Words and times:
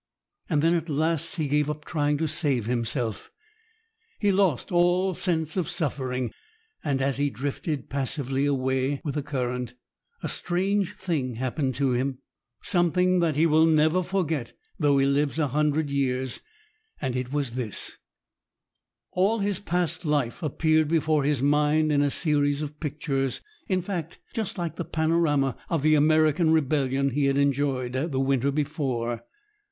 Then 0.49 0.73
at 0.73 0.89
last 0.89 1.35
he 1.35 1.47
gave 1.47 1.69
up 1.69 1.85
trying 1.85 2.17
to 2.17 2.27
save 2.27 2.65
himself. 2.65 3.29
He 4.17 4.31
lost 4.31 4.71
all 4.71 5.13
sense 5.13 5.55
of 5.55 5.69
suffering, 5.69 6.31
and 6.83 7.03
as 7.03 7.17
he 7.17 7.29
drifted 7.29 7.87
passively 7.87 8.47
away 8.47 9.01
with 9.03 9.13
the 9.13 9.21
current, 9.21 9.75
a 10.23 10.27
strange 10.27 10.95
thing 10.97 11.35
happened 11.35 11.75
to 11.75 11.91
him—something 11.91 13.19
that 13.19 13.35
he 13.35 13.45
will 13.45 13.67
never 13.67 14.01
forget, 14.01 14.53
though 14.79 14.97
he 14.97 15.05
lives 15.05 15.37
a 15.37 15.49
hundred 15.49 15.91
years—and 15.91 17.15
it 17.15 17.31
was 17.31 17.51
this: 17.51 17.99
all 19.11 19.37
his 19.37 19.59
past 19.59 20.03
life 20.03 20.41
appeared 20.41 20.87
before 20.87 21.23
his 21.23 21.43
mind 21.43 21.91
in 21.91 22.01
a 22.01 22.09
series 22.09 22.63
of 22.63 22.79
pictures, 22.79 23.39
in 23.69 23.83
fact, 23.83 24.17
just 24.33 24.57
like 24.57 24.77
the 24.77 24.83
panorama 24.83 25.55
of 25.69 25.83
the 25.83 25.93
American 25.93 26.49
rebellion 26.51 27.11
he 27.11 27.25
had 27.25 27.37
enjoyed 27.37 27.93
the 27.93 28.19
winter 28.19 28.49
before. 28.49 29.23